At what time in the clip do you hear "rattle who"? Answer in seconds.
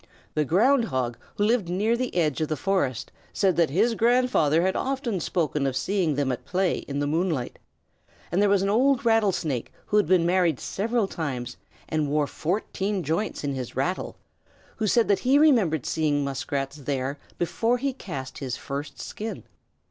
13.75-14.87